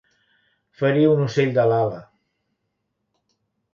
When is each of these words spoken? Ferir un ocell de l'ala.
Ferir 0.79 1.03
un 1.11 1.21
ocell 1.27 1.53
de 1.59 1.67
l'ala. 1.73 2.01